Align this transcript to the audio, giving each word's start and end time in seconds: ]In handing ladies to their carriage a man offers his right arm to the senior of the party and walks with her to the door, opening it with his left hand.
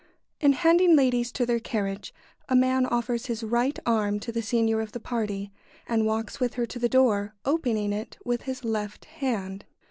]In 0.41 0.53
handing 0.53 0.95
ladies 0.95 1.31
to 1.33 1.45
their 1.45 1.59
carriage 1.59 2.11
a 2.49 2.55
man 2.55 2.87
offers 2.87 3.27
his 3.27 3.43
right 3.43 3.77
arm 3.85 4.19
to 4.21 4.31
the 4.31 4.41
senior 4.41 4.81
of 4.81 4.93
the 4.93 4.99
party 4.99 5.51
and 5.87 6.07
walks 6.07 6.39
with 6.39 6.55
her 6.55 6.65
to 6.65 6.79
the 6.79 6.89
door, 6.89 7.35
opening 7.45 7.93
it 7.93 8.17
with 8.25 8.41
his 8.41 8.63
left 8.65 9.05
hand. 9.05 9.63